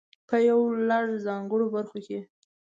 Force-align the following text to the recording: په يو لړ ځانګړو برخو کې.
په 0.29 0.35
يو 0.49 0.59
لړ 0.89 1.05
ځانګړو 1.27 1.65
برخو 1.75 1.97
کې. 2.05 2.19